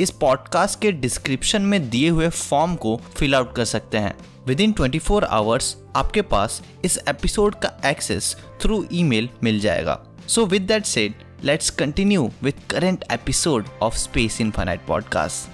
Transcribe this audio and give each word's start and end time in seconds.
इस 0.00 0.10
पॉडकास्ट 0.10 0.80
के 0.80 0.92
डिस्क्रिप्शन 0.92 1.62
में 1.62 1.90
दिए 1.90 2.08
हुए 2.08 2.28
फॉर्म 2.28 2.74
को 2.74 2.96
फिल 2.96 3.34
आउट 3.34 3.54
कर 3.56 3.64
सकते 3.64 3.98
हैं। 3.98 4.14
With 4.46 4.60
in 4.60 4.72
twenty 4.72 4.98
four 4.98 5.24
hours 5.24 5.76
आपके 5.96 6.22
पास 6.22 6.62
इस 6.84 6.98
एपिसोड 7.08 7.54
का 7.54 7.80
एक्सेस 7.86 8.36
थ्रू 8.60 8.86
ईमेल 8.92 9.28
मिल 9.42 9.60
जाएगा। 9.60 10.04
So 10.28 10.46
with 10.46 10.62
that 10.62 10.84
said 10.84 11.14
let's 11.44 11.70
continue 11.70 12.30
with 12.42 12.54
current 12.70 13.04
episode 13.12 13.68
of 13.82 13.96
space 13.96 14.40
infinite 14.40 14.86
podcast 14.86 15.50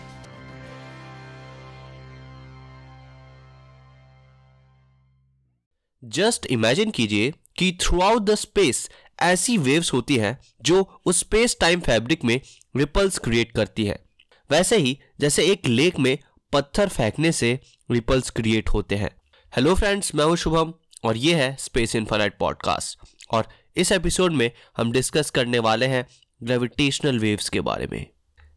just 6.05 6.47
imagine 6.47 6.91
कीजिए 6.91 7.33
कि 7.57 7.79
थ्रू 7.81 8.01
आउट 8.01 8.23
द 8.23 8.35
स्पेस 8.35 8.91
ऐसी 9.21 9.59
वेव्स 9.59 9.93
होती 9.93 10.17
हैं 10.17 10.39
जो 10.63 11.01
उस 11.07 11.19
स्पेस 11.21 11.57
टाइम 11.61 11.81
फैब्रिक 11.81 12.25
में 12.25 12.41
रिपल्स 12.77 13.19
क्रिएट 13.19 13.53
करती 13.53 13.85
है। 13.85 14.12
वैसे 14.53 14.77
ही, 14.77 14.99
जैसे 15.21 15.45
एक 15.47 15.69
लेक 15.69 15.99
में 15.99 16.19
पत्थर 16.53 16.89
फेंकने 16.89 17.33
से 17.33 17.61
रिपल्स 17.91 18.31
क्रिएट 18.31 18.69
होते 18.69 18.97
हैं। 18.97 19.11
हेलो 19.57 19.75
फ्रेंड्स 19.75 20.15
मैं 20.15 20.25
हूँ 20.25 20.37
शुभम 20.37 20.75
और 21.05 21.17
ये 21.17 21.35
है 21.35 21.57
स्पेस 21.61 21.97
इन्फानाइट 21.97 22.39
पॉडकास्ट 22.39 22.99
और 23.31 23.49
इस 23.77 23.93
एपिसोड 23.93 24.33
में 24.33 24.51
हम 24.77 24.93
डिस्कस 24.93 25.31
करने 25.31 25.59
वाले 25.59 25.87
हैं 25.87 26.07
ग्रेविटेशनल 26.43 27.19
वेव्स 27.19 27.49
के 27.49 27.61
बारे 27.61 27.87
में। 27.87 28.07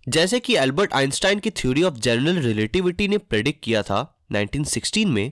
जैसे 0.10 0.40
कि 0.40 0.56
एल्बर्ट 0.56 0.94
आइंस्टाइन 0.94 1.40
की 1.40 1.50
थ्योरी 1.50 1.84
ऑफ़ 1.84 1.94
जनरल 1.94 2.40
रिलेटिविटी 2.40 3.08
ने 3.08 3.18
प्रेडिक्ट 3.18 3.64
किया 3.64 3.84
था 3.84 4.24
1916 4.34 5.06
में 5.06 5.32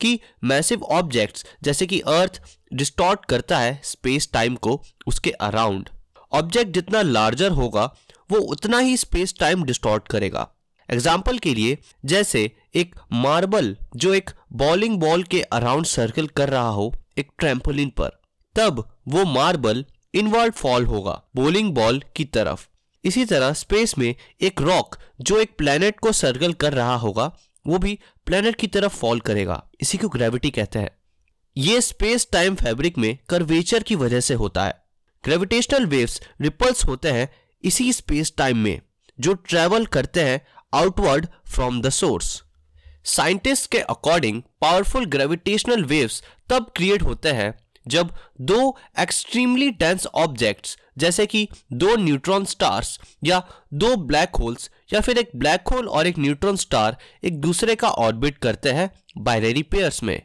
कि 0.00 0.20
मैसिव 0.44 0.82
ऑब्जेक्ट्स 0.82 1.46
जैसे 1.62 1.86
कि 1.86 2.00
अर्थ 2.00 2.42
डिस्टॉर्ट 2.74 3.24
करता 3.24 3.58
है 3.58 3.80
स्पेस 3.84 4.32
टाइम 4.32 4.54
को 4.56 4.82
उसके 5.06 5.30
अराउंड 5.30 5.88
ऑब्जेक्ट 6.32 6.72
जितना 6.72 7.02
लार्जर 7.02 7.50
होगा 7.50 7.94
वो 8.30 8.38
उतना 8.38 8.78
ही 8.78 8.96
स्पेस 8.96 9.34
टाइम 9.40 9.64
डिस्टॉर्ट 9.64 10.08
करेगा। 10.08 10.48
एग्ज़ाम्पल 10.88 11.38
के 11.38 11.54
लिए, 11.54 11.78
जैसे 12.04 12.50
एक 12.74 12.94
मार्बल 13.14 13.76
जो 13.96 14.14
एक 14.14 14.30
बॉलिंग 14.52 14.98
बॉल 14.98 15.22
के 15.22 15.40
अराउंड 15.42 15.86
सर्कल 15.86 16.26
कर 16.26 16.50
रहा 16.50 16.68
हो, 16.68 16.94
एक 17.18 17.30
ट्रैम्पोलिन 17.38 17.88
पर, 17.90 18.10
तब 18.56 18.84
वो 19.08 19.24
मार्बल 19.24 19.84
इनवर्ड 20.14 20.54
फॉल 20.54 20.84
होगा 20.84 21.20
बॉलिंग 21.36 21.74
बॉल 21.74 22.02
की 22.16 22.24
तरफ़। 22.24 22.66
इसी 23.04 23.24
तरह 23.24 23.52
स्पेस 23.52 23.96
में 23.98 24.14
एक 24.40 24.60
रॉक 24.60 24.96
जो 25.20 25.38
एक 25.38 25.56
प्लेनेट 25.58 25.98
को 26.00 26.12
सर्कल 26.12 26.52
कर 26.52 26.72
रहा 26.72 26.94
होगा, 26.96 27.32
वो 27.66 27.78
भी 27.78 27.98
प्लेनेट 28.26 28.56
की 28.56 28.66
तरफ़ 28.66 28.96
फॉल 28.96 29.20
करेगा। 29.20 29.62
इसी 29.80 29.98
को 29.98 30.08
ग्रेविटी 30.08 30.50
कहते 30.50 30.78
हैं। 30.78 30.90
ये 31.56 31.80
स्पेस 31.80 32.26
टाइम 32.32 32.54
फैब्रिक 32.54 32.98
में 32.98 33.16
कर्वेचर 33.28 33.82
की 33.82 33.94
वजह 33.94 34.20
से 34.20 34.34
होता 34.34 34.64
है। 34.64 34.74
ग्रेविटेशनल 35.24 35.86
वेव्स 35.86 36.20
रिपल्स 36.40 36.84
होते 36.86 37.10
हैं 37.10 37.28
इसी 37.64 37.92
स्पेस 37.92 38.32
टाइम 38.38 38.58
में 38.58 38.80
जो 39.18 39.34
ट्रेवल 39.34 39.86
करते 39.86 40.24
हैं 40.24 40.40
outward 40.72 41.26
from 41.46 41.80
the 41.82 41.88
source. 41.90 42.42
Scientist 43.04 43.70
के 43.70 43.78
अकॉर्डिंग 43.78 44.42
पावरफुल 44.60 45.06
ग्रेविटेशनल 45.06 45.84
वेव्स 45.84 46.22
तब 46.50 46.70
क्रिएट 46.76 47.02
होते 47.02 47.32
हैं 47.32 47.54
जब 47.86 48.14
दो 48.40 48.76
एक्सट्रीमली 49.00 49.70
डेंस 49.70 50.06
ऑब्जेक्ट्स, 50.06 50.76
जैसे 50.98 51.26
कि 51.26 51.48
दो 51.72 51.94
न्यूट्रॉन 51.96 52.44
स्टार्स 52.44 52.98
या 53.24 53.42
दो 53.74 53.94
ब्लैक 53.96 54.36
होल्स 54.36 54.70
या 54.92 55.00
फिर 55.00 55.18
एक 55.18 55.30
ब्लैक 55.36 55.68
होल 55.68 55.88
और 55.88 56.06
एक 56.06 56.18
न्यूट्रॉन 56.18 56.56
स्टार 56.56 56.96
एक 57.24 57.40
दूसरे 57.40 57.74
का 57.74 57.88
ऑर्बिट 57.88 58.38
करते 58.38 58.72
हैं 58.72 58.90
बाइनरी 59.18 59.62
पेयर्स 59.62 60.02
में। 60.02 60.20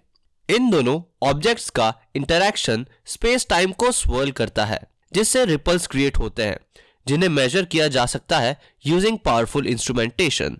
इन 0.50 0.69
दोनों 0.69 1.00
ऑब्जेक्ट्स 1.23 1.69
का 1.69 1.94
इंटरैक्शन 2.16 2.85
स्पेस 3.06 3.47
टाइम 3.50 3.72
को 3.72 3.91
स्वर्ल 3.91 4.31
करता 4.31 4.66
है, 4.66 4.81
जिससे 5.13 5.45
रिपल्स 5.45 5.88
क्रिएट 5.88 6.17
होते 6.17 6.44
हैं। 6.44 6.57
जिन्हें 7.07 7.29
मेजर 7.29 7.66
किया 7.66 7.88
जा 7.88 8.06
सकता 8.06 8.39
है 8.39 8.62
using 8.85 9.17
powerful 9.17 9.67
instrumentation 9.67 10.57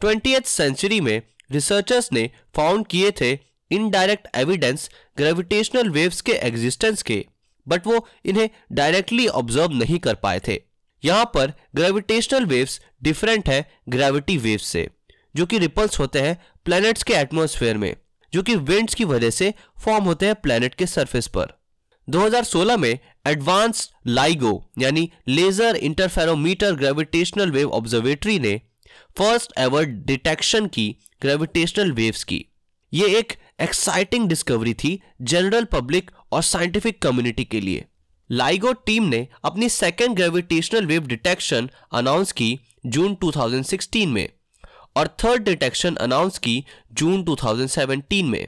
twenty 0.00 0.36
century 0.44 1.00
में 1.00 1.22
रिसर्चर्स 1.50 2.12
ने 2.12 2.30
फाउंड 2.56 2.86
किए 2.86 3.10
थे 3.10 3.38
इनडायरेक्ट 3.70 4.28
एविडेंस 4.34 4.90
ग्रेविटेशनल 5.16 5.90
वेव्स 5.90 6.20
के 6.20 6.32
एग्जिस्टेंस 6.32 7.02
के 7.02 7.26
बट 7.68 7.86
वो 7.86 8.08
इन्हें 8.24 8.50
डायरेक्टली 8.72 9.26
ऑब्ज़र्व 9.26 9.72
नहीं 9.72 9.98
कर 9.98 10.14
पाए 10.14 10.40
थे। 10.48 10.62
यहाँ 11.04 11.24
पर 11.24 11.52
ग्रेविटेशनल 11.74 12.46
वेव्स 12.46 12.80
डिफरेंट 13.02 13.48
है 13.48 13.70
ग्रेविटी 13.88 14.36
वेव्स 14.38 14.66
से, 14.66 14.90
जो 15.36 15.46
कि 15.46 15.58
रिपल्स 15.58 15.98
होते 15.98 16.20
हैं 16.20 16.46
प्लैनेट्स 16.64 17.02
के 17.02 17.14
एटमॉस्फेयर 17.14 17.76
में, 17.76 17.96
जो 18.32 18.42
कि 18.42 18.56
विंड्स 18.56 18.94
की 18.94 19.04
वजह 19.04 19.30
से 19.30 19.54
फॉर्म 19.84 20.04
होते 20.04 20.26
हैं 20.26 20.34
प्लैनेट 20.34 20.74
के 20.74 20.86
सरफेस 20.86 21.26
पर। 21.26 21.46
2016 22.08 22.76
में 22.76 22.98
एडवांस 23.26 23.90
लाइगो, 24.06 24.70
यानी 24.78 25.10
laser 25.28 25.76
interferometer 25.76 26.74
gravitational 26.74 27.50
wave 27.50 27.70
observatory 27.70 28.38
ने 28.38 28.60
फ़र्स्ट 29.18 29.52
एवर 29.58 29.84
डिटेक्शन 29.84 30.66
की 30.66 30.96
ग्रेविटेशनल 31.22 31.92
वेव्स 31.92 32.24
की। 32.24 32.44
ये 32.92 33.18
एक 33.18 33.32
एक्साइटिंग 33.60 34.28
डिस्कवरी 34.28 34.74
थी 34.74 35.00
जनरल 35.22 35.64
पब्लिक 35.64 36.10
और 36.32 36.42
साइंटिफिक 36.42 37.02
कम्युनिटी 37.02 37.44
के 37.44 37.60
लिए। 37.60 37.84
लाइगो 38.30 38.72
टीम 38.72 39.04
ने 39.04 39.28
अपनी 39.44 39.68
second 39.68 40.16
gravitational 40.16 40.86
wave 40.86 41.06
detection 41.06 41.70
announce 41.92 42.32
की 42.32 42.58
जून 42.86 43.16
2016 43.24 44.06
में 44.06 44.28
और 44.96 45.08
थर्ड 45.24 45.42
डिटेक्शन 45.42 45.94
अनाउंस 45.94 46.38
की 46.38 46.64
जून 46.92 47.22
2017 47.22 48.22
में। 48.22 48.46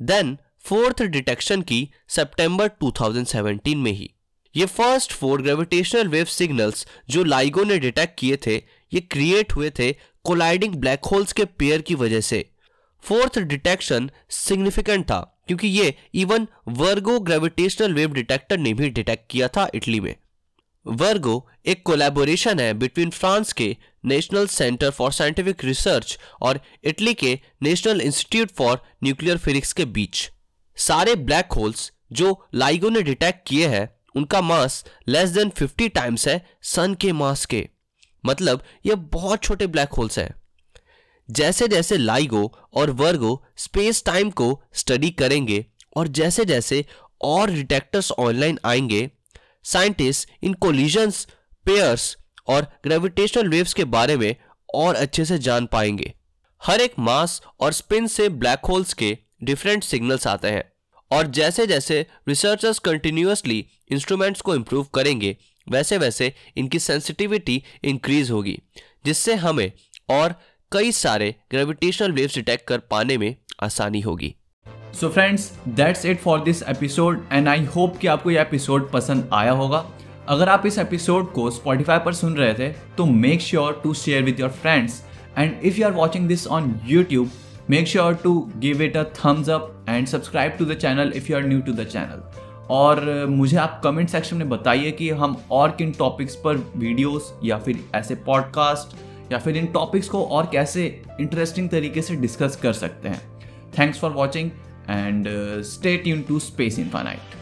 देन 0.00 0.36
फोर्थ 0.60 1.02
डिटेक्शन 1.02 1.62
की 1.62 1.88
सितंबर 2.08 2.70
2017 2.82 3.76
में 3.76 3.92
ही। 3.92 4.10
ये 4.54 4.66
first 4.66 5.12
four 5.12 5.42
gravitational 5.42 6.08
wave 6.08 6.24
signals 6.26 6.86
जो 7.10 7.24
लाइगो 7.24 7.64
ने 7.64 7.78
डिटेक्ट 7.78 8.18
किए 8.18 8.36
थे, 8.36 8.56
ये 8.92 9.00
क्रिएट 9.00 9.52
हुए 9.52 9.70
थे 9.70 9.92
कोलाइडिंग 10.24 10.74
ब्लैक 10.74 11.04
होल्स 11.04 11.32
के 11.32 11.44
पेयर 11.44 11.82
की 11.82 11.94
वजह 11.94 12.20
से। 12.20 12.44
फोर्थ 13.04 13.38
डिटेक्शन 13.40 14.10
सिग्निफिकेंट 14.30 15.04
था, 15.04 15.20
क्योंकि 15.48 15.68
ये 15.68 15.94
even 16.14 16.46
Virgo 16.68 17.18
gravitational 17.20 17.94
wave 17.94 18.12
detector 18.12 18.58
ने 18.58 18.72
भी 18.74 18.88
डिटेक्ट 18.90 19.30
किया 19.30 19.48
था 19.48 19.68
इटली 19.74 20.00
में। 20.00 20.14
वर्गो 20.86 21.46
एक 21.66 21.82
कोलैबोरेशन 21.86 22.60
है 22.60 22.72
बिटवीन 22.74 23.10
फ्रांस 23.10 23.52
के 23.52 23.76
national 24.04 24.46
centre 24.46 24.90
for 24.90 25.12
scientific 25.12 25.64
research 25.64 26.18
और 26.40 26.60
इटली 26.84 27.14
के 27.14 27.38
national 27.62 28.00
institute 28.00 28.50
for 28.50 28.82
nuclear 29.04 29.38
physics 29.38 29.72
के 29.72 29.84
बीच। 29.86 30.30
सारे 30.78 31.14
ब्लैक 31.16 31.52
होल्स 31.52 31.90
जो 32.12 32.32
लाइगो 32.54 32.88
ने 32.88 33.02
डिटेक्ट 33.02 33.48
किए 33.48 33.66
हैं 33.68 33.88
उनका 34.16 34.40
मास 34.40 34.84
लेस 35.08 35.30
देन 35.30 35.50
50 35.50 35.94
टाइम्स 35.94 36.28
है 36.28 36.46
सन 36.62 36.94
के 36.94 37.12
मास 37.12 37.46
के। 37.46 37.68
मतलब 38.26 38.64
ये 38.86 38.94
बहुत 38.94 39.42
छोटे 39.42 39.66
ब्लैक 39.66 39.88
होल्स 39.88 40.18
हैं। 40.18 40.34
जैसे 41.30 41.68
जैसे 41.68 41.96
लाइगो 41.96 42.58
और 42.74 42.90
वर्गो 42.90 43.44
स्पेस 43.56 44.04
टाइम 44.04 44.30
को 44.30 44.62
स्टडी 44.74 45.10
करेंगे 45.10 45.66
और 45.96 46.08
जैसे 46.08 46.44
जैसे 46.44 46.86
और 47.20 47.50
डिटेक्टर्स 47.50 48.12
ऑनलाइन 48.12 48.58
आएँगे 48.64 49.10
साइंटिस्ट 49.64 50.30
इन 50.42 50.54
कोलिजन्स 50.54 51.28
पेयर्स 51.64 52.16
और 52.46 52.62
ग्रेविटेशनल 52.62 53.48
वेव्स 53.48 53.74
के 53.74 53.84
बारे 53.84 54.16
में 54.16 54.36
और 54.74 54.94
अच्छे 54.94 55.24
से 55.24 55.38
जान 55.38 55.66
पाएँगे। 55.66 56.14
हर 56.64 56.80
एक 56.80 56.94
मास 56.98 57.42
और 57.60 57.72
स्पिन 57.72 58.06
से 58.06 58.28
ब्लैक 58.28 58.66
होल्स 58.66 58.94
के 58.94 59.18
डिफरेंट 59.44 59.84
सिग्नल्स 59.84 60.26
आते 60.26 60.48
हैं। 60.48 60.69
और 61.10 61.26
जैसे 61.26 61.66
जैसे 61.66 62.06
रिसर्चर्स 62.28 62.78
कंटिन्यूसली 62.78 63.64
इंस्ट्रूमेंट्स 63.90 64.40
को 64.40 64.54
इम्प्रूव 64.54 64.86
करेंगे, 64.94 65.36
वैसे 65.66 65.98
वैसे 65.98 66.32
इनकी 66.56 66.78
सेंसिटिविटी 66.78 67.62
इंक्रीज 67.84 68.30
होगी, 68.30 68.58
जिससे 69.04 69.34
हमें 69.34 69.70
और 70.10 70.34
कई 70.72 70.92
सारे 70.92 71.34
ग्रेविटेशनल 71.50 72.12
वेव्स 72.12 72.34
डिटेक्ट 72.34 72.66
कर 72.66 72.78
पाने 72.90 73.16
में 73.18 73.34
आसानी 73.62 74.00
होगी। 74.00 74.34
So 75.00 75.08
friends 75.08 75.50
that's 75.68 76.04
it 76.04 76.20
for 76.20 76.40
this 76.40 76.62
episode 76.62 77.26
and 77.32 77.48
I 77.48 77.64
hope 77.64 77.96
कि 77.98 78.06
आपको 78.06 78.30
यह 78.30 78.40
एपिसोड 78.40 78.90
पसंद 78.92 79.28
आया 79.32 79.52
होगा। 79.52 79.84
अगर 80.28 80.48
आप 80.48 80.66
इस 80.66 80.78
एपिसोड 80.78 81.32
को 81.32 81.50
स्पॉटिफाई 81.50 81.98
पर 81.98 82.14
सुन 82.14 82.34
रहे 82.36 82.54
थे 82.54 82.68
तो 82.96 83.04
make 83.06 83.40
sure 83.40 83.80
to 83.84 83.94
share 83.94 84.22
with 84.22 84.40
your 84.40 84.50
friends 84.50 85.02
and 85.38 85.62
if 85.62 85.76
you 85.76 85.86
are 85.86 85.92
watching 85.92 86.28
this 86.28 86.46
on 86.46 86.80
YouTube 86.86 87.30
make 87.70 87.86
sure 87.88 88.14
to 88.14 88.32
give 88.56 88.80
it 88.82 88.96
a 88.96 89.02
thumbs 89.16 89.48
up 89.50 89.86
and 89.88 90.06
subscribe 90.06 90.52
to 90.58 90.64
the 90.64 90.74
channel 90.74 91.12
if 91.16 91.30
you 91.30 91.36
are 91.36 91.44
new 91.46 91.60
to 91.60 91.72
the 91.72 91.84
channel 91.84 92.22
और 92.70 93.26
मुझे 93.30 93.56
आप 93.56 93.80
comment 93.84 94.08
section 94.08 94.36
में 94.36 94.48
बताइए 94.48 94.90
कि 94.90 95.10
हम 95.10 95.36
और 95.50 95.70
किन 95.70 95.92
topics 95.92 96.34
पर 96.36 96.56
वीडियोस 96.76 97.32
या 97.44 97.58
फिर 97.58 97.84
ऐसे 97.94 98.14
पॉडकास्ट 98.26 98.96
या 99.32 99.38
फिर 99.38 99.56
इन 99.56 99.66
टॉपिक्स 99.66 100.08
को 100.08 100.24
और 100.24 100.48
कैसे 100.52 100.86
इंटरेस्टिंग 101.20 101.68
तरीके 101.70 102.02
से 102.02 102.16
डिस्कस 102.16 102.56
कर 102.62 102.72
सकते 102.72 103.08
हैं। 103.08 103.20
Thanks 103.78 104.00
for 104.00 104.10
watching 104.10 104.50
and 104.90 105.28
stay 105.66 105.96
tune 105.96 106.22
to 106.22 106.38
Space 106.38 106.78
Infinite 106.78 107.39